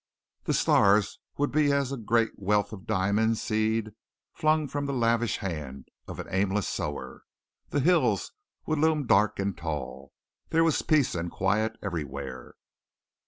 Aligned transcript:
The 0.45 0.55
stars 0.55 1.19
would 1.37 1.51
be 1.51 1.71
as 1.71 1.91
a 1.91 1.97
great 1.97 2.31
wealth 2.35 2.73
of 2.73 2.87
diamond 2.87 3.37
seed 3.37 3.91
flung 4.33 4.67
from 4.67 4.87
the 4.87 4.93
lavish 4.93 5.37
hand 5.37 5.89
of 6.07 6.17
an 6.19 6.25
aimless 6.31 6.67
sower. 6.67 7.21
The 7.69 7.81
hills 7.81 8.31
would 8.65 8.79
loom 8.79 9.05
dark 9.05 9.37
and 9.37 9.55
tall. 9.55 10.11
There 10.49 10.63
was 10.63 10.81
peace 10.81 11.13
and 11.13 11.29
quiet 11.29 11.77
everywhere. 11.83 12.55